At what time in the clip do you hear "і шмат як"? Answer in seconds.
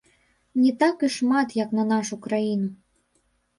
1.09-1.77